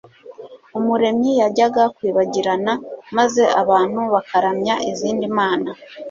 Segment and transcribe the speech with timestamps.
[0.77, 2.73] Umuremyi yajyaga kwibagirana
[3.17, 5.69] maze abantu bakaramya izindi mana